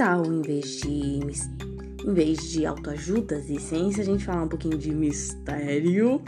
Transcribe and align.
tal, 0.00 0.24
em 0.24 0.40
vez 0.40 0.80
de 0.80 1.20
em 2.06 2.14
vez 2.14 2.50
de 2.50 2.64
autoajudas 2.64 3.50
e 3.50 3.60
ciência, 3.60 4.02
a 4.02 4.06
gente 4.06 4.24
falar 4.24 4.44
um 4.44 4.48
pouquinho 4.48 4.78
de 4.78 4.90
mistério. 4.94 6.22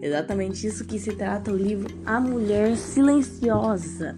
Exatamente 0.00 0.64
isso 0.64 0.84
que 0.84 0.96
se 0.96 1.10
trata 1.12 1.50
o 1.50 1.56
livro 1.56 1.92
A 2.06 2.20
Mulher 2.20 2.76
Silenciosa. 2.76 4.16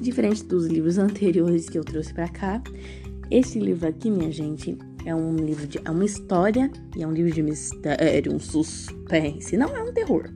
Diferente 0.00 0.42
dos 0.42 0.66
livros 0.66 0.98
anteriores 0.98 1.68
que 1.68 1.78
eu 1.78 1.84
trouxe 1.84 2.12
para 2.12 2.28
cá, 2.28 2.60
esse 3.30 3.60
livro 3.60 3.86
aqui, 3.86 4.10
minha 4.10 4.32
gente, 4.32 4.76
é 5.06 5.14
um 5.14 5.36
livro 5.36 5.64
de 5.64 5.78
é 5.84 5.90
uma 5.92 6.04
história 6.04 6.68
e 6.96 7.04
é 7.04 7.06
um 7.06 7.12
livro 7.12 7.30
de 7.30 7.44
mistério, 7.44 8.34
um 8.34 8.40
suspense. 8.40 9.56
Não 9.56 9.68
é 9.68 9.80
um 9.80 9.92
terror. 9.92 10.28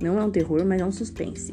Não 0.00 0.16
é 0.16 0.22
um 0.22 0.30
terror, 0.30 0.64
mas 0.64 0.80
é 0.80 0.84
um 0.84 0.92
suspense. 0.92 1.52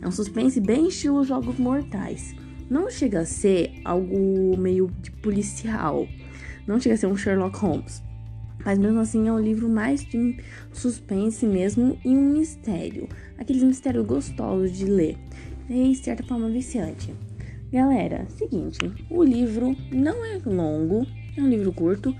É 0.00 0.06
um 0.06 0.12
suspense 0.12 0.60
bem 0.60 0.86
estilo 0.86 1.24
Jogos 1.24 1.58
Mortais. 1.58 2.36
Não 2.68 2.90
chega 2.90 3.20
a 3.20 3.24
ser 3.24 3.80
algo 3.84 4.56
meio 4.58 4.90
de 5.00 5.10
policial. 5.10 6.06
Não 6.66 6.80
chega 6.80 6.94
a 6.94 6.98
ser 6.98 7.06
um 7.06 7.16
Sherlock 7.16 7.56
Holmes. 7.58 8.02
Mas 8.64 8.78
mesmo 8.78 8.98
assim 8.98 9.28
é 9.28 9.32
um 9.32 9.38
livro 9.38 9.68
mais 9.68 10.04
de 10.04 10.38
suspense 10.72 11.46
mesmo 11.46 11.96
e 12.04 12.08
um 12.08 12.32
mistério. 12.32 13.08
Aqueles 13.38 13.62
mistérios 13.62 14.04
gostosos 14.04 14.76
de 14.76 14.86
ler. 14.86 15.16
E 15.70 15.92
de 15.92 15.96
certa 15.96 16.24
forma 16.24 16.48
viciante. 16.48 17.14
Galera, 17.72 18.26
seguinte, 18.30 18.78
o 19.10 19.22
livro 19.22 19.76
não 19.92 20.24
é 20.24 20.40
longo, 20.44 21.06
é 21.36 21.40
um 21.40 21.48
livro 21.48 21.72
curto. 21.72 22.14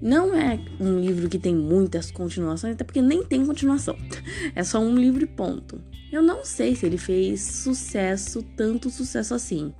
Não 0.00 0.34
é 0.34 0.58
um 0.80 0.98
livro 0.98 1.28
que 1.28 1.38
tem 1.38 1.54
muitas 1.54 2.10
continuações, 2.10 2.74
até 2.74 2.84
porque 2.84 3.02
nem 3.02 3.24
tem 3.24 3.44
continuação. 3.44 3.96
É 4.54 4.64
só 4.64 4.80
um 4.80 4.96
livro 4.96 5.22
e 5.22 5.26
ponto. 5.26 5.80
Eu 6.12 6.22
não 6.22 6.44
sei 6.44 6.74
se 6.74 6.86
ele 6.86 6.98
fez 6.98 7.40
sucesso, 7.40 8.42
tanto 8.56 8.90
sucesso 8.90 9.32
assim. 9.32 9.72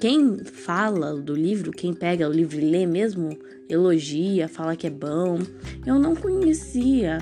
Quem 0.00 0.38
fala 0.38 1.14
do 1.14 1.34
livro, 1.34 1.70
quem 1.72 1.92
pega 1.92 2.28
o 2.28 2.32
livro 2.32 2.58
e 2.58 2.62
lê 2.62 2.86
mesmo, 2.86 3.38
elogia, 3.68 4.48
fala 4.48 4.76
que 4.76 4.86
é 4.86 4.90
bom. 4.90 5.38
Eu 5.84 5.98
não 5.98 6.16
conhecia 6.16 7.18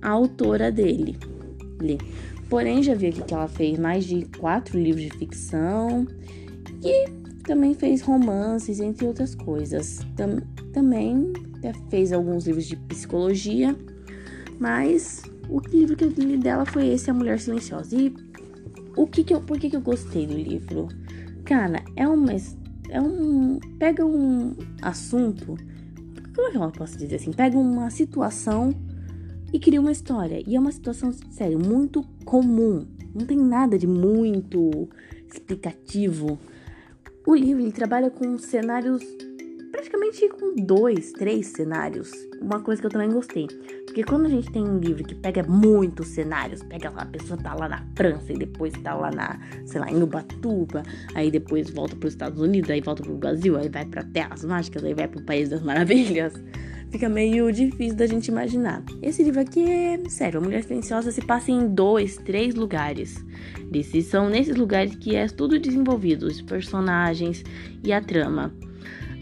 a 0.00 0.10
autora 0.10 0.72
dele. 0.72 1.18
Porém, 2.48 2.82
já 2.82 2.94
vi 2.94 3.08
aqui 3.08 3.22
que 3.22 3.34
ela 3.34 3.48
fez 3.48 3.78
mais 3.78 4.04
de 4.04 4.24
quatro 4.38 4.78
livros 4.78 5.04
de 5.04 5.18
ficção 5.18 6.06
e 6.82 7.06
também 7.42 7.74
fez 7.74 8.00
romances, 8.00 8.80
entre 8.80 9.06
outras 9.06 9.34
coisas. 9.34 10.00
Tam 10.16 10.40
também 10.72 11.32
fez 11.90 12.12
alguns 12.12 12.46
livros 12.46 12.66
de 12.66 12.76
psicologia, 12.76 13.76
mas 14.58 15.22
o 15.48 15.60
livro 15.60 15.96
que 15.96 16.04
eu 16.04 16.08
li 16.08 16.36
dela 16.36 16.64
foi 16.64 16.88
esse, 16.88 17.10
A 17.10 17.14
Mulher 17.14 17.38
Silenciosa. 17.38 17.96
E 17.96 18.14
o 18.96 19.06
que 19.06 19.24
que 19.24 19.34
eu, 19.34 19.40
por 19.40 19.58
que 19.58 19.70
que 19.70 19.76
eu 19.76 19.80
gostei 19.80 20.26
do 20.26 20.34
livro? 20.34 20.88
Cara, 21.44 21.82
é 21.94 22.06
uma 22.06 22.32
é 22.90 23.00
um 23.00 23.58
pega 23.78 24.04
um 24.04 24.56
assunto, 24.80 25.56
como 26.34 26.48
é 26.48 26.50
que 26.50 26.56
eu 26.56 26.70
posso 26.72 26.96
dizer 26.98 27.16
assim? 27.16 27.32
Pega 27.32 27.56
uma 27.56 27.90
situação 27.90 28.74
e 29.52 29.58
cria 29.58 29.80
uma 29.80 29.92
história. 29.92 30.42
E 30.46 30.56
é 30.56 30.60
uma 30.60 30.72
situação, 30.72 31.12
sério, 31.30 31.58
muito 31.58 32.02
comum. 32.24 32.86
Não 33.14 33.26
tem 33.26 33.38
nada 33.38 33.78
de 33.78 33.86
muito 33.86 34.88
explicativo. 35.26 36.38
O 37.26 37.34
livro 37.34 37.62
ele 37.62 37.72
trabalha 37.72 38.10
com 38.10 38.38
cenários 38.38 39.02
praticamente 39.70 40.28
com 40.28 40.54
dois, 40.54 41.12
três 41.12 41.48
cenários. 41.48 42.10
Uma 42.40 42.60
coisa 42.60 42.80
que 42.80 42.86
eu 42.86 42.90
também 42.90 43.10
gostei. 43.10 43.46
Porque 43.96 44.10
quando 44.10 44.26
a 44.26 44.28
gente 44.28 44.52
tem 44.52 44.62
um 44.62 44.78
livro 44.78 45.02
que 45.02 45.14
pega 45.14 45.42
muitos 45.42 46.08
cenários, 46.08 46.62
pega 46.62 46.90
lá, 46.90 47.00
a 47.00 47.06
pessoa 47.06 47.40
tá 47.40 47.54
lá 47.54 47.66
na 47.66 47.82
França 47.94 48.30
e 48.30 48.36
depois 48.36 48.70
tá 48.82 48.92
lá 48.92 49.10
na, 49.10 49.40
sei 49.64 49.80
lá, 49.80 49.90
em 49.90 50.02
Ubatuba, 50.02 50.82
aí 51.14 51.30
depois 51.30 51.70
volta 51.70 51.96
para 51.96 52.06
os 52.06 52.12
Estados 52.12 52.38
Unidos, 52.38 52.68
aí 52.68 52.82
volta 52.82 53.02
pro 53.02 53.16
Brasil, 53.16 53.56
aí 53.56 53.70
vai 53.70 53.86
para 53.86 54.02
Terras 54.04 54.44
Mágicas, 54.44 54.84
aí 54.84 54.92
vai 54.92 55.08
pro 55.08 55.22
País 55.22 55.48
das 55.48 55.62
Maravilhas. 55.62 56.34
Fica 56.92 57.08
meio 57.08 57.50
difícil 57.50 57.96
da 57.96 58.06
gente 58.06 58.28
imaginar. 58.28 58.84
Esse 59.00 59.22
livro 59.22 59.40
aqui 59.40 59.64
é, 59.64 59.98
sério, 60.10 60.40
a 60.40 60.42
Mulher 60.42 60.62
Silenciosa 60.62 61.10
se 61.10 61.22
passa 61.22 61.50
em 61.50 61.66
dois, 61.66 62.18
três 62.18 62.54
lugares. 62.54 63.24
Esses 63.72 64.04
são 64.04 64.28
nesses 64.28 64.56
lugares 64.56 64.94
que 64.96 65.16
é 65.16 65.26
tudo 65.26 65.58
desenvolvido, 65.58 66.26
os 66.26 66.42
personagens 66.42 67.42
e 67.82 67.94
a 67.94 68.02
trama. 68.02 68.54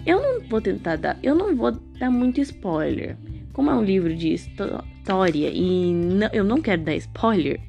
Eu 0.05 0.21
não 0.21 0.41
vou 0.49 0.61
tentar 0.61 0.97
dar, 0.97 1.17
eu 1.23 1.37
não 1.37 1.55
vou 1.55 1.71
dar 1.71 2.11
muito 2.11 2.41
spoiler. 2.41 3.17
Como 3.55 3.71
é 3.71 3.75
um 3.75 3.85
livro 3.85 4.15
de 4.15 4.35
história 4.35 5.49
e 5.49 5.95
não, 5.95 6.29
eu 6.33 6.43
não 6.43 6.61
quero 6.61 6.83
dar 6.83 6.97
spoiler, 6.97 7.61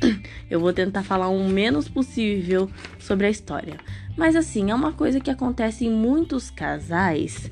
eu 0.50 0.60
vou 0.60 0.74
tentar 0.74 1.02
falar 1.02 1.28
o 1.28 1.48
menos 1.48 1.88
possível 1.88 2.70
sobre 2.98 3.26
a 3.26 3.30
história. 3.30 3.78
Mas 4.14 4.36
assim, 4.36 4.70
é 4.70 4.74
uma 4.74 4.92
coisa 4.92 5.18
que 5.18 5.30
acontece 5.30 5.86
em 5.86 5.90
muitos 5.90 6.50
casais, 6.50 7.50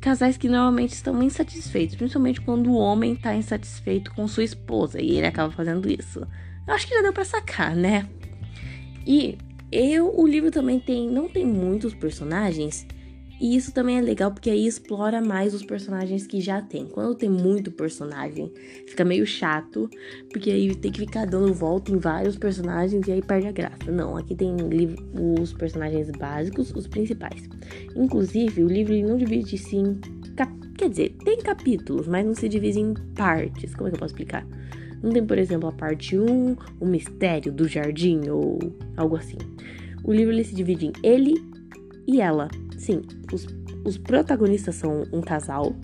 casais 0.00 0.38
que 0.38 0.48
normalmente 0.48 0.94
estão 0.94 1.22
insatisfeitos, 1.22 1.94
principalmente 1.94 2.40
quando 2.40 2.70
o 2.70 2.76
homem 2.78 3.12
está 3.12 3.34
insatisfeito 3.34 4.10
com 4.14 4.26
sua 4.26 4.44
esposa 4.44 4.98
e 4.98 5.18
ele 5.18 5.26
acaba 5.26 5.52
fazendo 5.52 5.90
isso. 5.90 6.26
Eu 6.66 6.72
acho 6.72 6.88
que 6.88 6.94
já 6.94 7.02
deu 7.02 7.12
para 7.12 7.26
sacar, 7.26 7.76
né? 7.76 8.08
E 9.06 9.36
eu, 9.70 10.10
o 10.18 10.26
livro 10.26 10.50
também 10.50 10.80
tem, 10.80 11.06
não 11.10 11.28
tem 11.28 11.44
muitos 11.44 11.92
personagens, 11.92 12.86
e 13.40 13.56
isso 13.56 13.72
também 13.72 13.98
é 13.98 14.00
legal 14.00 14.30
porque 14.30 14.50
aí 14.50 14.66
explora 14.66 15.20
mais 15.20 15.54
os 15.54 15.62
personagens 15.62 16.26
que 16.26 16.40
já 16.40 16.62
tem. 16.62 16.86
Quando 16.86 17.14
tem 17.14 17.28
muito 17.28 17.70
personagem, 17.70 18.52
fica 18.86 19.04
meio 19.04 19.26
chato, 19.26 19.90
porque 20.30 20.50
aí 20.50 20.74
tem 20.74 20.92
que 20.92 21.00
ficar 21.00 21.26
dando 21.26 21.52
volta 21.52 21.90
em 21.90 21.98
vários 21.98 22.36
personagens 22.36 23.06
e 23.06 23.12
aí 23.12 23.22
perde 23.22 23.48
a 23.48 23.52
graça. 23.52 23.90
Não, 23.90 24.16
aqui 24.16 24.34
tem 24.34 24.54
os 25.40 25.52
personagens 25.52 26.10
básicos, 26.10 26.72
os 26.74 26.86
principais. 26.86 27.48
Inclusive, 27.96 28.62
o 28.62 28.68
livro 28.68 28.94
não 29.06 29.16
divide-se 29.16 29.76
em. 29.76 29.98
Quer 30.76 30.88
dizer, 30.88 31.14
tem 31.24 31.38
capítulos, 31.38 32.08
mas 32.08 32.26
não 32.26 32.34
se 32.34 32.48
divide 32.48 32.80
em 32.80 32.94
partes. 33.14 33.74
Como 33.76 33.86
é 33.86 33.90
que 33.90 33.96
eu 33.96 34.00
posso 34.00 34.12
explicar? 34.12 34.44
Não 35.00 35.12
tem, 35.12 35.24
por 35.24 35.38
exemplo, 35.38 35.68
a 35.68 35.72
parte 35.72 36.18
1, 36.18 36.56
o 36.80 36.86
mistério 36.86 37.52
do 37.52 37.68
jardim 37.68 38.28
ou 38.28 38.58
algo 38.96 39.16
assim. 39.16 39.38
O 40.02 40.12
livro 40.12 40.32
ele 40.32 40.42
se 40.42 40.54
divide 40.54 40.86
em 40.86 40.92
ele 41.02 41.34
e 42.06 42.20
ela. 42.20 42.48
Sim, 42.84 43.00
os, 43.32 43.46
os 43.82 43.96
protagonistas 43.96 44.74
são 44.74 45.04
um 45.10 45.22
casal 45.22 45.74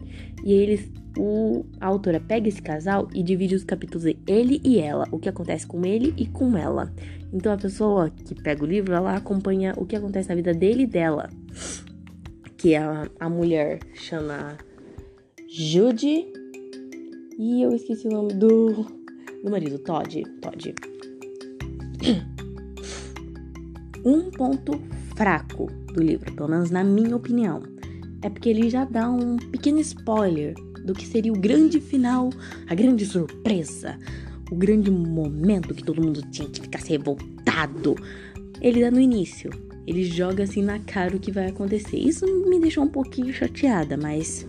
e 0.45 0.53
eles 0.53 0.87
o, 1.17 1.65
a 1.81 1.87
autora 1.87 2.21
pega 2.21 2.47
esse 2.47 2.61
casal 2.61 3.09
e 3.15 3.23
divide 3.23 3.55
os 3.55 3.65
capítulos 3.65 4.05
em 4.05 4.19
ele 4.27 4.61
e 4.63 4.79
ela, 4.79 5.09
o 5.11 5.19
que 5.19 5.27
acontece 5.27 5.67
com 5.67 5.83
ele 5.87 6.13
e 6.19 6.27
com 6.27 6.59
ela. 6.59 6.93
Então 7.33 7.55
a 7.55 7.57
pessoa 7.57 8.11
que 8.11 8.35
pega 8.35 8.63
o 8.63 8.67
livro, 8.67 8.93
ela 8.93 9.17
acompanha 9.17 9.73
o 9.79 9.87
que 9.87 9.97
acontece 9.97 10.29
na 10.29 10.35
vida 10.35 10.53
dele 10.53 10.83
e 10.83 10.87
dela. 10.87 11.31
Que 12.59 12.77
a, 12.77 13.09
a 13.19 13.31
mulher 13.31 13.79
chama 13.95 14.59
Judy 15.49 16.31
e 17.39 17.63
eu 17.63 17.75
esqueci 17.75 18.09
o 18.09 18.13
nome 18.13 18.35
do, 18.35 18.85
do 19.43 19.51
marido, 19.51 19.79
Todd. 19.79 20.23
Todd. 20.43 20.75
Um 24.03 24.31
ponto 24.31 24.81
fraco 25.15 25.80
do 25.93 26.03
livro, 26.03 26.33
pelo 26.33 26.49
menos 26.49 26.71
na 26.71 26.83
minha 26.83 27.17
opinião, 27.17 27.63
é 28.23 28.29
porque 28.29 28.49
ele 28.49 28.69
já 28.69 28.85
dá 28.85 29.11
um 29.11 29.37
pequeno 29.37 29.81
spoiler 29.81 30.55
do 30.85 30.95
que 30.95 31.07
seria 31.07 31.33
o 31.33 31.39
grande 31.39 31.81
final, 31.81 32.31
a 32.69 32.75
grande 32.75 33.05
surpresa, 33.07 33.99
o 34.51 34.57
grande 34.57 34.91
momento 34.91 35.75
que 35.75 35.85
todo 35.85 36.03
mundo 36.03 36.23
tinha 36.31 36.49
que 36.49 36.61
ficar 36.61 36.81
revoltado. 36.81 37.95
Ele 38.61 38.81
dá 38.81 38.91
no 38.91 39.01
início, 39.01 39.51
ele 39.87 40.05
joga 40.05 40.45
assim 40.45 40.63
na 40.63 40.79
cara 40.81 41.17
o 41.17 41.21
que 41.21 41.31
vai 41.31 41.47
acontecer. 41.49 41.97
Isso 41.97 42.27
me 42.49 42.61
deixou 42.61 42.85
um 42.85 42.89
pouquinho 42.89 43.33
chateada, 43.33 43.97
mas 43.97 44.47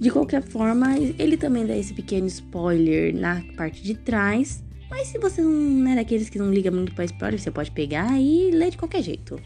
de 0.00 0.10
qualquer 0.10 0.42
forma, 0.42 0.98
ele 1.18 1.36
também 1.36 1.66
dá 1.66 1.76
esse 1.76 1.94
pequeno 1.94 2.26
spoiler 2.26 3.14
na 3.14 3.42
parte 3.56 3.82
de 3.82 3.94
trás. 3.94 4.62
Mas 4.90 5.08
se 5.08 5.18
você 5.18 5.42
não 5.42 5.90
é 5.90 5.96
daqueles 5.96 6.28
que 6.28 6.38
não 6.38 6.52
liga 6.52 6.70
muito 6.70 6.94
para 6.94 7.04
spoiler, 7.04 7.40
você 7.40 7.50
pode 7.50 7.70
pegar 7.70 8.18
e 8.20 8.50
ler 8.50 8.70
de 8.70 8.78
qualquer 8.78 9.02
jeito 9.02 9.40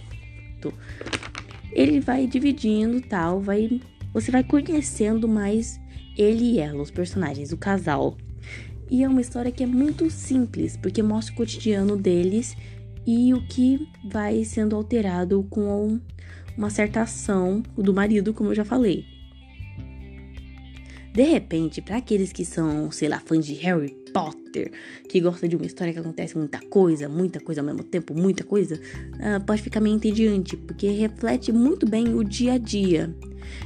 ele 1.73 2.01
vai 2.01 2.27
dividindo 2.27 3.01
tal, 3.01 3.41
vai 3.41 3.81
você 4.13 4.31
vai 4.31 4.43
conhecendo 4.43 5.29
mais 5.29 5.81
ele 6.17 6.55
e 6.55 6.59
ela, 6.59 6.83
os 6.83 6.91
personagens, 6.91 7.53
o 7.53 7.57
casal. 7.57 8.17
E 8.91 9.05
é 9.05 9.09
uma 9.09 9.21
história 9.21 9.53
que 9.53 9.63
é 9.63 9.67
muito 9.67 10.11
simples, 10.11 10.77
porque 10.77 11.03
mostra 11.03 11.33
o 11.33 11.37
cotidiano 11.37 11.97
deles 11.97 12.57
e 13.07 13.33
o 13.33 13.47
que 13.47 13.89
vai 14.05 14.45
sendo 14.45 14.75
alterado 14.75 15.47
com 15.49 16.01
uma 16.57 16.71
certa 16.71 17.03
ação 17.03 17.63
do 17.77 17.95
marido, 17.95 18.35
como 18.35 18.51
eu 18.51 18.55
já 18.55 18.65
falei. 18.65 19.05
De 21.13 21.23
repente, 21.23 21.81
para 21.81 21.99
aqueles 21.99 22.33
que 22.33 22.45
são, 22.45 22.91
sei 22.91 23.09
lá, 23.09 23.21
fãs 23.21 23.47
de 23.47 23.55
Harry 23.55 24.00
Potter, 24.25 24.73
que 25.09 25.21
gosta 25.21 25.49
de 25.49 25.57
uma 25.57 25.65
história 25.65 25.93
que 25.93 25.99
acontece 25.99 26.37
muita 26.37 26.61
coisa, 26.61 27.09
muita 27.09 27.41
coisa 27.41 27.61
ao 27.61 27.67
mesmo 27.67 27.83
tempo, 27.83 28.15
muita 28.15 28.45
coisa, 28.45 28.75
uh, 28.77 29.45
pode 29.45 29.63
ficar 29.63 29.81
meio 29.81 29.97
entediante, 29.97 30.57
porque 30.57 30.89
reflete 30.89 31.53
muito 31.53 31.89
bem 31.89 32.15
o 32.15 32.23
dia 32.23 32.55
a 32.55 32.59
dia. 32.59 33.15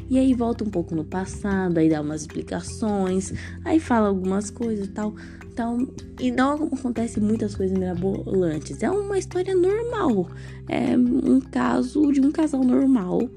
E 0.08 0.18
aí 0.18 0.32
volta 0.34 0.64
um 0.64 0.70
pouco 0.70 0.94
no 0.94 1.04
passado, 1.04 1.78
aí 1.78 1.88
dá 1.88 2.00
umas 2.00 2.22
explicações, 2.22 3.32
aí 3.64 3.78
fala 3.78 4.08
algumas 4.08 4.50
coisas 4.50 4.86
e 4.86 4.90
tal, 4.90 5.14
tal. 5.54 5.78
E 6.20 6.30
não 6.30 6.64
acontece 6.72 7.20
muitas 7.20 7.54
coisas 7.54 7.76
mirabolantes. 7.76 8.82
É 8.82 8.90
uma 8.90 9.18
história 9.18 9.54
normal. 9.54 10.28
É 10.68 10.96
um 10.96 11.40
caso 11.40 12.12
de 12.12 12.20
um 12.20 12.30
casal 12.30 12.62
normal 12.62 13.28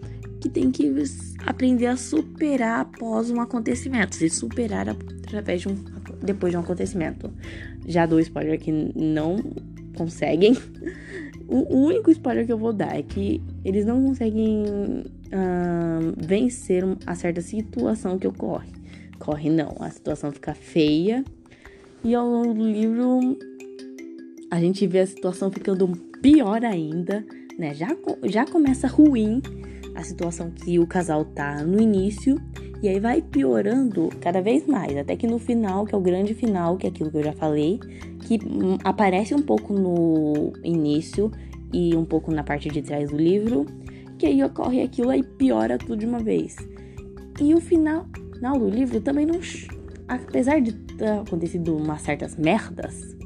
que 0.41 0.49
tem 0.49 0.71
que 0.71 0.91
aprender 1.45 1.87
a 1.87 1.97
superar 1.97 2.81
após 2.81 3.29
um 3.29 3.41
acontecimento, 3.41 4.23
e 4.23 4.29
superar 4.29 4.89
através 4.89 5.61
de 5.61 5.69
um 5.69 5.75
depois 6.21 6.51
de 6.51 6.57
um 6.57 6.61
acontecimento. 6.61 7.31
Já 7.85 8.05
dou 8.05 8.19
spoiler 8.19 8.59
que 8.59 8.71
não 8.71 9.37
conseguem. 9.95 10.55
O 11.49 11.77
único 11.77 12.11
spoiler 12.11 12.45
que 12.45 12.51
eu 12.51 12.57
vou 12.57 12.73
dar 12.73 12.93
é 12.93 13.01
que 13.01 13.41
eles 13.63 13.85
não 13.85 14.03
conseguem 14.03 14.65
uh, 15.27 16.13
vencer 16.17 16.83
a 17.05 17.15
certa 17.15 17.39
situação 17.39 18.19
que 18.19 18.27
ocorre. 18.27 18.69
Corre 19.17 19.49
não, 19.49 19.73
a 19.79 19.89
situação 19.89 20.29
fica 20.33 20.53
feia. 20.53 21.23
E 22.03 22.13
ao 22.13 22.27
longo 22.27 22.53
do 22.53 22.69
livro 22.69 23.37
a 24.51 24.59
gente 24.59 24.85
vê 24.87 24.99
a 24.99 25.07
situação 25.07 25.49
ficando 25.49 25.87
pior 26.21 26.65
ainda, 26.65 27.25
né? 27.57 27.73
Já, 27.73 27.95
já 28.25 28.45
começa 28.45 28.85
ruim 28.85 29.41
a 29.97 30.03
situação 30.03 30.51
que 30.51 30.77
o 30.77 30.85
casal 30.85 31.25
tá 31.25 31.63
no 31.63 31.81
início 31.81 32.39
e 32.83 32.87
aí 32.87 32.99
vai 32.99 33.19
piorando 33.19 34.09
cada 34.21 34.39
vez 34.39 34.67
mais, 34.67 34.95
até 34.95 35.15
que 35.15 35.25
no 35.25 35.39
final, 35.39 35.85
que 35.85 35.95
é 35.95 35.97
o 35.97 36.01
grande 36.01 36.35
final, 36.35 36.77
que 36.77 36.85
é 36.85 36.89
aquilo 36.89 37.09
que 37.09 37.17
eu 37.17 37.23
já 37.23 37.33
falei, 37.33 37.79
que 38.21 38.35
hum, 38.45 38.77
aparece 38.83 39.33
um 39.33 39.41
pouco 39.41 39.73
no 39.73 40.53
início 40.63 41.31
e 41.73 41.95
um 41.95 42.05
pouco 42.05 42.31
na 42.31 42.43
parte 42.43 42.69
de 42.69 42.83
trás 42.83 43.09
do 43.09 43.17
livro, 43.17 43.65
que 44.19 44.27
aí 44.27 44.43
ocorre 44.43 44.83
aquilo 44.83 45.11
e 45.11 45.23
piora 45.23 45.79
tudo 45.79 45.97
de 45.97 46.05
uma 46.05 46.19
vez. 46.19 46.55
E 47.41 47.55
o 47.55 47.59
final, 47.59 48.05
final 48.35 48.59
do 48.59 48.69
livro 48.69 49.01
também 49.01 49.25
não. 49.25 49.39
Apesar 50.07 50.61
de 50.61 50.73
ter 50.73 51.09
acontecido 51.09 51.75
umas 51.75 52.03
certas 52.03 52.35
merdas, 52.35 53.17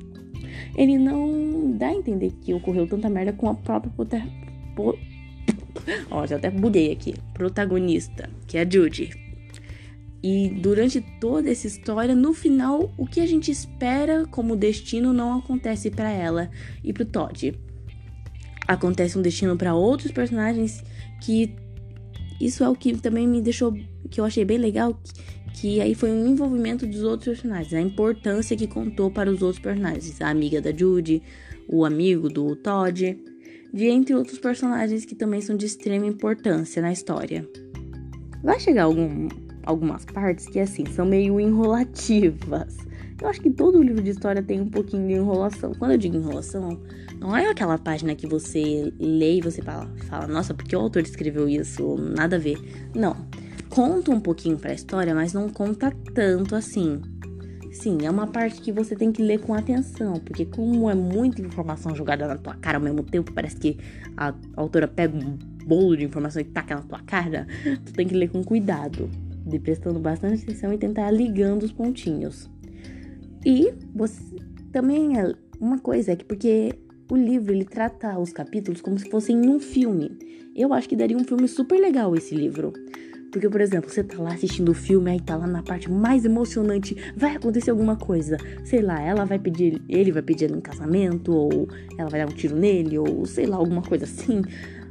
ele 0.78 0.98
não 0.98 1.74
dá 1.74 1.90
a 1.90 1.94
entender 1.94 2.32
que 2.42 2.54
ocorreu 2.54 2.88
tanta 2.88 3.10
merda 3.10 3.34
com 3.34 3.50
a 3.50 3.54
própria 3.54 3.92
Ó, 6.10 6.26
já 6.26 6.36
até 6.36 6.50
buguei 6.50 6.92
aqui. 6.92 7.16
Protagonista, 7.34 8.30
que 8.48 8.58
é 8.58 8.62
a 8.62 8.70
Judy. 8.70 9.12
E 10.24 10.50
durante 10.50 11.02
toda 11.20 11.50
essa 11.50 11.66
história, 11.66 12.14
no 12.14 12.34
final, 12.34 12.94
o 12.98 13.08
que 13.08 13.20
a 13.20 13.26
gente 13.26 13.50
espera 13.50 14.26
como 14.28 14.56
destino 14.56 15.12
não 15.14 15.40
acontece 15.40 15.90
para 15.90 16.12
ela 16.12 16.50
e 16.84 16.94
pro 16.94 17.06
Todd. 17.06 17.58
Acontece 18.68 19.18
um 19.18 19.22
destino 19.22 19.58
para 19.58 19.74
outros 19.74 20.12
personagens 20.12 20.84
que 21.22 21.56
isso 22.40 22.64
é 22.64 22.70
o 22.70 22.76
que 22.76 22.96
também 22.98 23.28
me 23.28 23.42
deixou 23.42 23.76
que 24.10 24.20
eu 24.20 24.26
achei 24.26 24.44
bem 24.44 24.58
legal, 24.58 25.00
que, 25.54 25.80
aí 25.80 25.96
foi 25.96 26.12
um 26.12 26.28
envolvimento 26.28 26.86
dos 26.86 27.04
outros 27.04 27.38
personagens, 27.38 27.74
a 27.74 27.82
importância 27.82 28.58
que 28.58 28.68
contou 28.68 29.10
para 29.10 29.30
os 29.30 29.42
outros 29.42 29.62
personagens, 29.62 30.22
a 30.22 30.30
amiga 30.30 30.62
da 30.62 30.72
Judy, 30.72 31.22
o 31.68 31.86
amigo 31.86 32.30
do 32.30 32.56
Todd, 32.56 33.18
de 33.74 33.88
entre 33.88 34.16
outros 34.16 34.40
personagens 34.40 35.06
que 35.06 35.16
também 35.16 35.42
são 35.42 35.56
de 35.56 35.66
extrema 35.66 36.06
importância 36.06 36.82
na 36.82 36.92
história. 36.92 37.48
Vai 38.44 38.60
chegar 38.60 38.84
algum, 38.84 39.30
algumas 39.64 40.04
partes 40.06 40.48
que, 40.48 40.60
assim, 40.60 40.86
são 40.86 41.06
meio 41.06 41.40
enrolativas. 41.40 42.78
Eu 43.22 43.28
acho 43.28 43.40
que 43.40 43.52
todo 43.52 43.84
livro 43.84 44.02
de 44.02 44.10
história 44.10 44.42
tem 44.42 44.60
um 44.60 44.70
pouquinho 44.70 45.08
de 45.08 45.14
enrolação. 45.14 45.74
Quando 45.78 45.92
eu 45.92 45.98
digo 45.98 46.16
enrolação, 46.16 46.82
não 47.20 47.38
é 47.38 47.48
aquela 47.48 47.78
página 47.78 48.16
que 48.16 48.26
você 48.26 48.92
lê 49.00 49.38
e 49.38 49.42
você 49.42 49.62
fala, 49.62 49.88
fala 50.08 50.26
nossa, 50.26 50.56
porque 50.56 50.76
o 50.76 50.80
autor 50.80 51.04
escreveu 51.04 51.48
isso? 51.48 51.98
Nada 51.98 52.38
a 52.38 52.40
ver. 52.40 52.58
Não. 52.96 53.16
Conta 53.70 54.12
um 54.12 54.20
pouquinho 54.20 54.58
pra 54.58 54.74
história, 54.74 55.14
mas 55.14 55.34
não 55.34 55.48
conta 55.50 55.94
tanto 56.16 56.56
assim. 56.56 57.00
Sim, 57.72 58.00
é 58.04 58.12
uma 58.12 58.28
parte 58.28 58.62
que 58.62 58.72
você 58.72 58.96
tem 58.96 59.12
que 59.12 59.22
ler 59.22 59.40
com 59.40 59.54
atenção, 59.54 60.16
porque 60.20 60.46
como 60.46 60.90
é 60.90 60.96
muita 60.96 61.42
informação 61.42 61.96
jogada 61.96 62.28
na 62.28 62.38
tua 62.38 62.54
cara 62.56 62.78
ao 62.78 62.84
mesmo 62.84 63.02
tempo, 63.02 63.32
parece 63.32 63.56
que 63.56 63.78
a 64.18 64.34
autora 64.58 64.88
pega 64.88 65.18
um 65.18 65.38
bolo 65.66 65.96
de 65.96 66.04
informação 66.04 66.42
e 66.42 66.46
taca 66.46 66.76
na 66.76 66.82
tua 66.82 67.00
cara, 67.00 67.48
tu 67.86 67.94
tem 67.94 68.08
que 68.08 68.14
ler 68.14 68.30
com 68.30 68.44
cuidado, 68.44 69.10
prestando 69.64 70.00
bastante 70.00 70.44
atenção 70.44 70.74
e 70.74 70.78
tentar 70.78 71.10
ligando 71.12 71.64
os 71.64 71.72
pontinhos. 71.72 72.50
E 73.46 73.74
você 73.96 74.22
também 74.72 75.18
é 75.18 75.34
uma 75.60 75.80
coisa 75.80 76.12
é 76.12 76.16
que 76.16 76.26
porque 76.26 76.74
o 77.10 77.16
livro 77.16 77.54
ele 77.54 77.66
trata 77.66 78.18
os 78.20 78.34
capítulos 78.34 78.82
como 78.82 79.00
se 79.00 79.10
fossem 79.10 79.48
um 79.48 79.60
filme. 79.60 80.18
Eu 80.56 80.74
acho 80.74 80.90
que 80.90 80.96
daria 80.96 81.18
um 81.18 81.24
filme 81.24 81.48
super 81.48 81.80
legal 81.80 82.16
esse 82.16 82.36
livro. 82.36 82.74
Porque, 83.32 83.50
por 83.50 83.62
exemplo, 83.62 83.90
você 83.90 84.04
tá 84.04 84.22
lá 84.22 84.34
assistindo 84.34 84.70
o 84.70 84.74
filme, 84.74 85.10
aí 85.10 85.20
tá 85.20 85.38
lá 85.38 85.48
na 85.48 85.64
parte 85.64 85.90
mais 85.90 86.26
emocionante, 86.26 86.98
vai 87.16 87.36
acontecer 87.36 87.72
alguma 87.72 87.96
coisa. 87.96 88.38
Sei 88.66 88.82
lá, 88.82 89.02
ela 89.02 89.24
vai 89.24 89.40
pedir, 89.40 89.82
ele 89.88 90.12
vai 90.12 90.22
pedir 90.22 90.46
ela 90.46 90.58
em 90.58 90.62
casamento, 90.62 91.32
ou 91.32 91.70
ela 91.98 92.10
vai 92.10 92.20
dar 92.20 92.30
um 92.30 92.36
tiro 92.36 92.58
nele, 92.58 93.00
ou 93.00 93.26
sei 93.26 93.46
lá, 93.46 93.56
alguma 93.56 93.82
coisa 93.82 94.04
assim. 94.04 94.42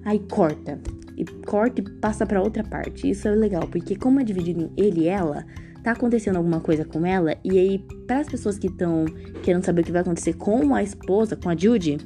Aí 0.05 0.19
corta. 0.21 0.81
E 1.19 1.25
corta 1.25 1.83
e 1.83 1.85
passa 1.85 2.25
para 2.25 2.41
outra 2.41 2.65
parte. 2.65 3.11
Isso 3.11 3.29
é 3.29 3.33
legal, 3.33 3.69
porque 3.69 3.95
como 3.95 4.21
é 4.21 4.25
dividido 4.25 4.63
em 4.63 4.71
ele 4.83 5.03
e 5.03 5.09
ela, 5.09 5.45
tá 5.83 5.93
acontecendo 5.93 6.37
alguma 6.37 6.61
coisa 6.61 6.83
com 6.85 7.05
ela, 7.05 7.37
e 7.45 7.59
aí, 7.59 7.85
para 8.07 8.21
as 8.21 8.29
pessoas 8.29 8.59
que 8.59 8.69
estão 8.69 9.05
querendo 9.43 9.65
saber 9.65 9.83
o 9.83 9.85
que 9.85 9.93
vai 9.93 10.01
acontecer 10.01 10.33
com 10.35 10.75
a 10.75 10.83
esposa, 10.83 11.37
com 11.37 11.51
a 11.51 11.57
Judy, 11.57 11.99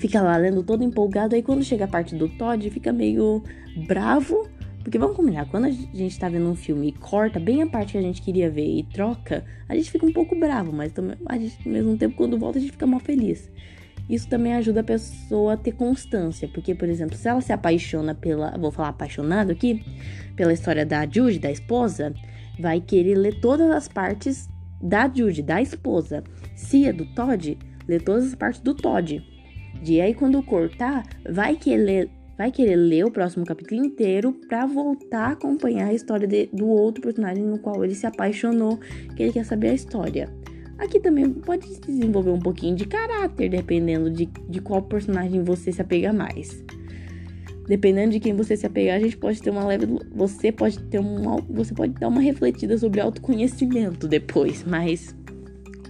fica 0.00 0.20
lá 0.20 0.36
lendo 0.36 0.64
todo 0.64 0.82
empolgado, 0.82 1.36
aí 1.36 1.42
quando 1.42 1.62
chega 1.62 1.84
a 1.84 1.88
parte 1.88 2.16
do 2.16 2.28
Todd, 2.28 2.70
fica 2.70 2.92
meio 2.92 3.42
bravo 3.86 4.48
porque 4.88 4.98
vamos 4.98 5.16
combinar, 5.16 5.44
quando 5.50 5.66
a 5.66 5.70
gente 5.70 6.18
tá 6.18 6.30
vendo 6.30 6.48
um 6.48 6.54
filme 6.54 6.88
e 6.88 6.92
corta 6.92 7.38
bem 7.38 7.60
a 7.60 7.66
parte 7.66 7.92
que 7.92 7.98
a 7.98 8.02
gente 8.02 8.22
queria 8.22 8.50
ver 8.50 8.64
e 8.64 8.82
troca, 8.82 9.44
a 9.68 9.76
gente 9.76 9.90
fica 9.90 10.06
um 10.06 10.12
pouco 10.14 10.34
bravo, 10.34 10.72
mas 10.72 10.92
também, 10.92 11.14
gente, 11.32 11.58
ao 11.66 11.70
mesmo 11.70 11.98
tempo, 11.98 12.16
quando 12.16 12.38
volta, 12.38 12.56
a 12.56 12.60
gente 12.62 12.72
fica 12.72 12.86
mal 12.86 12.98
feliz. 12.98 13.50
Isso 14.08 14.26
também 14.30 14.54
ajuda 14.54 14.80
a 14.80 14.82
pessoa 14.82 15.52
a 15.52 15.56
ter 15.58 15.72
constância, 15.72 16.48
porque, 16.48 16.74
por 16.74 16.88
exemplo, 16.88 17.18
se 17.18 17.28
ela 17.28 17.42
se 17.42 17.52
apaixona 17.52 18.14
pela. 18.14 18.56
Vou 18.56 18.72
falar 18.72 18.88
apaixonado 18.88 19.52
aqui, 19.52 19.84
pela 20.34 20.54
história 20.54 20.86
da 20.86 21.06
Jude, 21.06 21.38
da 21.38 21.50
esposa, 21.50 22.14
vai 22.58 22.80
querer 22.80 23.16
ler 23.16 23.40
todas 23.40 23.70
as 23.70 23.88
partes 23.88 24.48
da 24.80 25.06
Jude, 25.06 25.42
da 25.42 25.60
esposa. 25.60 26.24
Se 26.56 26.86
é 26.86 26.94
do 26.94 27.04
Todd, 27.14 27.58
lê 27.86 28.00
todas 28.00 28.28
as 28.28 28.34
partes 28.34 28.62
do 28.62 28.72
Todd. 28.72 29.22
E 29.84 30.00
aí, 30.00 30.14
quando 30.14 30.42
cortar, 30.42 31.06
vai 31.30 31.56
querer 31.56 32.08
vai 32.38 32.52
querer 32.52 32.76
ler 32.76 33.04
o 33.04 33.10
próximo 33.10 33.44
capítulo 33.44 33.84
inteiro 33.84 34.32
para 34.48 34.64
voltar 34.64 35.30
a 35.30 35.32
acompanhar 35.32 35.88
a 35.88 35.92
história 35.92 36.26
de, 36.26 36.46
do 36.52 36.68
outro 36.68 37.02
personagem 37.02 37.44
no 37.44 37.58
qual 37.58 37.84
ele 37.84 37.96
se 37.96 38.06
apaixonou, 38.06 38.78
que 39.16 39.24
ele 39.24 39.32
quer 39.32 39.44
saber 39.44 39.70
a 39.70 39.74
história. 39.74 40.32
Aqui 40.78 41.00
também 41.00 41.28
pode 41.28 41.68
desenvolver 41.80 42.30
um 42.30 42.38
pouquinho 42.38 42.76
de 42.76 42.86
caráter, 42.86 43.50
dependendo 43.50 44.08
de, 44.08 44.26
de 44.48 44.60
qual 44.60 44.80
personagem 44.80 45.42
você 45.42 45.72
se 45.72 45.82
apega 45.82 46.12
mais. 46.12 46.62
Dependendo 47.66 48.12
de 48.12 48.20
quem 48.20 48.34
você 48.34 48.56
se 48.56 48.64
apegar, 48.64 48.96
a 48.96 49.00
gente 49.00 49.16
pode 49.16 49.42
ter 49.42 49.50
uma 49.50 49.66
leve. 49.66 49.86
Você 50.14 50.52
pode 50.52 50.78
ter 50.84 51.00
uma. 51.00 51.36
Você 51.50 51.74
pode 51.74 51.92
dar 51.94 52.08
uma 52.08 52.20
refletida 52.20 52.78
sobre 52.78 53.00
autoconhecimento 53.00 54.08
depois, 54.08 54.64
mas 54.64 55.14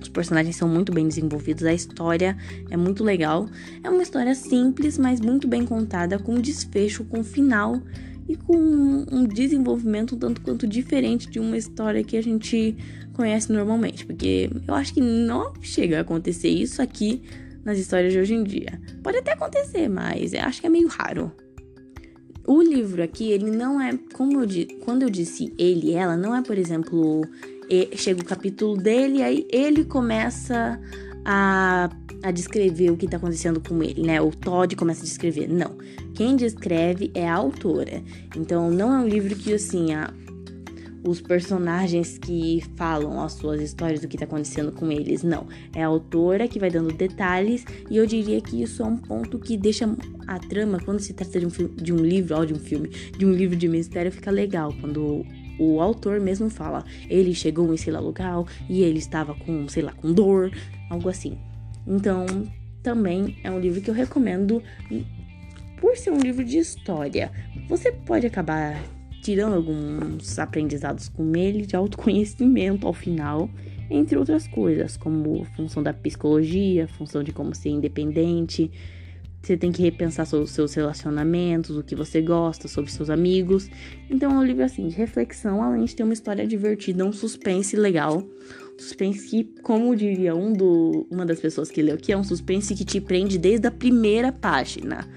os 0.09 0.12
personagens 0.12 0.57
são 0.57 0.67
muito 0.67 0.91
bem 0.91 1.07
desenvolvidos, 1.07 1.65
a 1.65 1.73
história 1.73 2.37
é 2.71 2.77
muito 2.77 3.05
legal. 3.05 3.47
É 3.85 3.91
uma 3.91 4.03
história 4.03 4.35
simples, 4.35 4.97
mas 4.97 5.21
muito 5.21 5.47
bem 5.47 5.67
contada, 5.67 6.19
com 6.19 6.41
desfecho, 6.41 7.05
com 7.05 7.23
final 7.23 7.81
e 8.27 8.35
com 8.35 8.57
um 8.57 9.27
desenvolvimento 9.27 10.15
um 10.15 10.19
tanto 10.19 10.41
quanto 10.41 10.67
diferente 10.67 11.29
de 11.29 11.38
uma 11.38 11.57
história 11.57 12.03
que 12.03 12.17
a 12.17 12.23
gente 12.23 12.75
conhece 13.12 13.53
normalmente. 13.53 14.07
Porque 14.07 14.50
eu 14.67 14.75
acho 14.75 14.95
que 14.95 15.00
não 15.00 15.53
chega 15.61 15.99
a 15.99 16.00
acontecer 16.00 16.49
isso 16.49 16.81
aqui 16.81 17.23
nas 17.62 17.79
histórias 17.79 18.12
de 18.12 18.19
hoje 18.19 18.35
em 18.35 18.43
dia. 18.43 18.81
Pode 19.03 19.19
até 19.19 19.33
acontecer, 19.33 19.88
mas 19.88 20.33
eu 20.33 20.41
acho 20.41 20.61
que 20.61 20.67
é 20.67 20.71
meio 20.71 20.88
raro. 20.88 21.31
O 22.47 22.62
livro 22.62 23.03
aqui, 23.03 23.31
ele 23.31 23.50
não 23.50 23.79
é, 23.79 23.95
como 24.15 24.43
eu 24.43 24.49
quando 24.83 25.03
eu 25.03 25.11
disse 25.11 25.53
ele 25.59 25.93
ela, 25.93 26.17
não 26.17 26.35
é, 26.35 26.43
por 26.43 26.57
exemplo, 26.57 27.21
chega 27.97 28.21
o 28.21 28.25
capítulo 28.25 28.77
dele, 28.77 29.23
aí 29.23 29.47
ele 29.51 29.85
começa 29.85 30.81
a, 31.25 31.91
a 32.23 32.31
descrever 32.31 32.91
o 32.91 32.97
que 32.97 33.07
tá 33.07 33.19
acontecendo 33.19 33.61
com 33.61 33.83
ele, 33.83 34.03
né? 34.03 34.21
O 34.21 34.31
Todd 34.31 34.75
começa 34.77 35.03
a 35.03 35.05
descrever. 35.05 35.47
Não. 35.49 35.77
Quem 36.15 36.37
descreve 36.37 37.11
é 37.15 37.29
a 37.29 37.35
autora. 37.35 38.03
Então, 38.37 38.71
não 38.71 38.95
é 38.95 38.99
um 38.99 39.07
livro 39.07 39.37
que, 39.37 39.53
assim, 39.53 39.93
a, 39.93 40.13
os 41.05 41.21
personagens 41.21 42.19
que 42.19 42.65
falam 42.77 43.21
as 43.23 43.33
suas 43.33 43.61
histórias 43.61 44.01
do 44.01 44.09
que 44.09 44.17
tá 44.17 44.25
acontecendo 44.25 44.73
com 44.73 44.91
eles. 44.91 45.23
Não. 45.23 45.47
É 45.75 45.83
a 45.83 45.87
autora 45.87 46.49
que 46.49 46.59
vai 46.59 46.71
dando 46.71 46.93
detalhes. 46.93 47.65
E 47.91 47.97
eu 47.97 48.07
diria 48.07 48.41
que 48.41 48.63
isso 48.63 48.83
é 48.83 48.87
um 48.87 48.97
ponto 48.97 49.39
que 49.39 49.57
deixa 49.57 49.89
a 50.27 50.39
trama, 50.39 50.81
quando 50.85 51.01
se 51.01 51.13
trata 51.13 51.39
de 51.39 51.47
um, 51.47 51.51
de 51.75 51.93
um 51.93 51.99
livro, 51.99 52.37
ou 52.37 52.47
de 52.47 52.55
um 52.55 52.59
filme, 52.59 52.89
de 52.89 53.25
um 53.25 53.33
livro 53.33 53.55
de 53.55 53.69
mistério, 53.69 54.11
fica 54.11 54.31
legal. 54.31 54.75
Quando 54.81 55.25
o 55.59 55.81
autor 55.81 56.21
mesmo 56.21 56.49
fala, 56.49 56.85
ele 57.09 57.35
chegou 57.35 57.73
em 57.73 57.77
sei 57.77 57.93
lá 57.93 58.00
lugar 58.00 58.45
e 58.69 58.83
ele 58.83 58.99
estava 58.99 59.35
com, 59.35 59.69
sei 59.69 59.83
lá, 59.83 59.93
com 59.93 60.12
dor, 60.12 60.50
algo 60.91 61.09
assim. 61.09 61.38
Então, 61.87 62.27
também 62.83 63.37
é 63.43 63.50
um 63.50 63.59
livro 63.59 63.81
que 63.81 63.91
eu 63.91 63.95
recomendo 63.95 64.62
por 65.81 65.97
ser 65.97 66.11
um 66.11 66.19
livro 66.19 66.45
de 66.45 66.59
história. 66.59 67.31
Você 67.69 67.93
pode 67.93 68.27
acabar 68.27 68.83
tirando 69.23 69.55
alguns 69.55 70.38
aprendizados 70.38 71.09
com 71.09 71.35
ele 71.37 71.67
de 71.67 71.77
autoconhecimento 71.77 72.87
ao 72.87 72.93
final, 72.93 73.50
entre 73.91 74.17
outras 74.17 74.47
coisas, 74.47 74.97
como 74.97 75.45
função 75.57 75.83
da 75.83 75.93
psicologia, 75.93 76.87
função 76.87 77.23
de 77.23 77.33
como 77.33 77.55
ser 77.55 77.71
independente, 77.71 78.71
você 79.42 79.57
tem 79.57 79.71
que 79.71 79.83
repensar 79.83 80.26
sobre 80.26 80.45
os 80.45 80.50
seus 80.50 80.75
relacionamentos, 80.75 81.76
o 81.76 81.83
que 81.83 81.95
você 81.95 82.21
gosta, 82.21 82.68
sobre 82.68 82.90
seus 82.90 83.09
amigos. 83.09 83.71
Então 84.11 84.33
é 84.33 84.35
um 84.35 84.45
livro 84.45 84.64
assim 84.64 84.88
de 84.88 84.97
reflexão, 84.97 85.62
além 85.62 85.85
de 85.85 85.95
ter 85.95 86.02
uma 86.02 86.12
história 86.12 86.47
divertida, 86.47 87.04
um 87.04 87.12
suspense 87.12 87.76
legal. 87.76 88.23
Suspense 88.76 89.28
que, 89.28 89.45
como 89.62 89.95
diria 89.97 90.35
um 90.35 90.52
do, 90.52 91.07
uma 91.11 91.25
das 91.25 91.40
pessoas 91.40 91.71
que 91.71 91.83
leu 91.83 91.95
aqui, 91.95 92.12
é 92.12 92.16
um 92.16 92.25
suspense 92.25 92.75
que 92.75 92.85
te 92.85 93.00
prende 93.00 93.38
desde 93.38 93.66
a 93.66 93.71
primeira 93.71 94.30
página. 94.30 95.09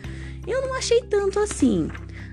Eu 0.48 0.62
não 0.62 0.74
achei 0.76 1.02
tanto 1.02 1.40
assim. 1.40 1.88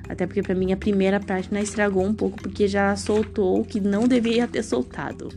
Até 0.08 0.26
porque 0.26 0.42
para 0.42 0.54
mim 0.54 0.72
a 0.72 0.76
primeira 0.76 1.20
página 1.20 1.60
estragou 1.60 2.02
um 2.02 2.14
pouco 2.14 2.40
porque 2.40 2.66
já 2.66 2.96
soltou 2.96 3.60
o 3.60 3.64
que 3.64 3.78
não 3.78 4.08
deveria 4.08 4.48
ter 4.48 4.62
soltado. 4.62 5.28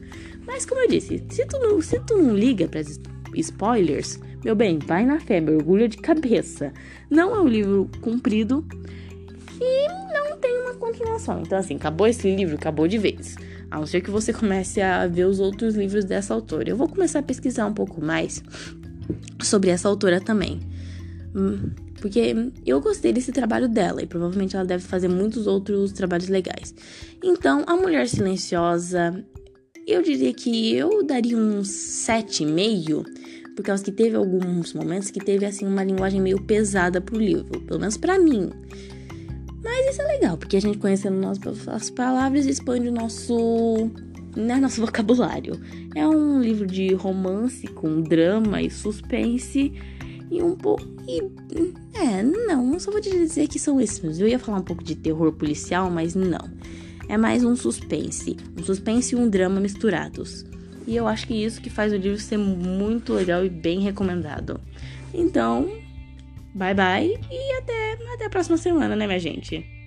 Mas 0.45 0.65
como 0.65 0.81
eu 0.81 0.87
disse, 0.87 1.23
se 1.29 1.45
tu 1.45 1.59
não, 1.59 1.81
se 1.81 1.99
tu 1.99 2.17
não 2.17 2.35
liga 2.35 2.67
para 2.67 2.81
spoilers, 3.35 4.19
meu 4.43 4.55
bem, 4.55 4.79
vai 4.79 5.05
na 5.05 5.19
fé, 5.19 5.39
mergulha 5.39 5.87
de 5.87 5.97
cabeça. 5.97 6.73
Não 7.09 7.35
é 7.35 7.39
um 7.39 7.47
livro 7.47 7.89
comprido 8.01 8.65
e 9.59 9.87
não 10.13 10.37
tem 10.37 10.59
uma 10.61 10.73
continuação. 10.75 11.41
Então 11.41 11.57
assim, 11.57 11.75
acabou 11.75 12.07
esse 12.07 12.33
livro, 12.35 12.55
acabou 12.55 12.87
de 12.87 12.97
vez. 12.97 13.35
A 13.69 13.77
não 13.77 13.85
ser 13.85 14.01
que 14.01 14.11
você 14.11 14.33
comece 14.33 14.81
a 14.81 15.07
ver 15.07 15.25
os 15.25 15.39
outros 15.39 15.75
livros 15.75 16.03
dessa 16.03 16.33
autora. 16.33 16.69
Eu 16.69 16.75
vou 16.75 16.89
começar 16.89 17.19
a 17.19 17.23
pesquisar 17.23 17.65
um 17.65 17.73
pouco 17.73 18.03
mais 18.03 18.43
sobre 19.41 19.69
essa 19.69 19.87
autora 19.87 20.19
também. 20.19 20.59
Hum, 21.33 21.71
porque 22.01 22.35
eu 22.65 22.81
gostei 22.81 23.13
desse 23.13 23.31
trabalho 23.31 23.69
dela 23.69 24.01
e 24.01 24.07
provavelmente 24.07 24.55
ela 24.55 24.65
deve 24.65 24.83
fazer 24.83 25.07
muitos 25.07 25.47
outros 25.47 25.91
trabalhos 25.93 26.27
legais. 26.27 26.73
Então, 27.23 27.63
A 27.67 27.77
Mulher 27.77 28.07
Silenciosa, 28.09 29.23
eu 29.87 30.01
diria 30.01 30.33
que 30.33 30.75
eu 30.75 31.03
daria 31.05 31.37
um 31.37 31.61
7,5, 31.61 33.05
por 33.55 33.63
causa 33.63 33.83
que 33.83 33.91
teve 33.91 34.15
alguns 34.15 34.73
momentos 34.73 35.11
que 35.11 35.19
teve 35.19 35.45
assim 35.45 35.65
uma 35.65 35.83
linguagem 35.83 36.21
meio 36.21 36.41
pesada 36.41 37.01
pro 37.01 37.17
livro, 37.17 37.61
pelo 37.61 37.79
menos 37.79 37.97
para 37.97 38.19
mim. 38.19 38.49
Mas 39.63 39.91
isso 39.91 40.01
é 40.01 40.05
legal, 40.05 40.37
porque 40.37 40.57
a 40.57 40.61
gente 40.61 40.77
conhecendo 40.77 41.17
nossas 41.17 41.89
palavras 41.89 42.45
expande 42.45 42.87
o 42.87 42.91
nosso, 42.91 43.91
né, 44.35 44.55
nosso 44.57 44.81
vocabulário. 44.81 45.59
É 45.95 46.07
um 46.07 46.41
livro 46.41 46.65
de 46.65 46.93
romance 46.93 47.67
com 47.67 48.01
drama 48.01 48.61
e 48.61 48.69
suspense 48.69 49.71
e 50.31 50.41
um 50.41 50.55
pouco. 50.55 50.83
É, 51.93 52.23
não, 52.23 52.79
só 52.79 52.89
vou 52.89 53.01
te 53.01 53.09
dizer 53.09 53.47
que 53.47 53.59
são 53.59 53.79
esses. 53.79 54.19
Eu 54.19 54.27
ia 54.27 54.39
falar 54.39 54.59
um 54.59 54.63
pouco 54.63 54.83
de 54.83 54.95
terror 54.95 55.31
policial, 55.33 55.91
mas 55.91 56.15
não. 56.15 56.49
É 57.07 57.17
mais 57.17 57.43
um 57.43 57.55
suspense. 57.55 58.37
Um 58.57 58.63
suspense 58.63 59.13
e 59.13 59.17
um 59.17 59.29
drama 59.29 59.59
misturados. 59.59 60.45
E 60.87 60.95
eu 60.95 61.07
acho 61.07 61.27
que 61.27 61.33
isso 61.33 61.61
que 61.61 61.69
faz 61.69 61.93
o 61.93 61.97
livro 61.97 62.19
ser 62.19 62.37
muito 62.37 63.13
legal 63.13 63.45
e 63.45 63.49
bem 63.49 63.79
recomendado. 63.79 64.59
Então, 65.13 65.71
bye 66.53 66.73
bye 66.73 67.19
e 67.29 67.57
até, 67.57 67.97
até 68.13 68.25
a 68.25 68.29
próxima 68.29 68.57
semana, 68.57 68.95
né, 68.95 69.05
minha 69.05 69.19
gente? 69.19 69.80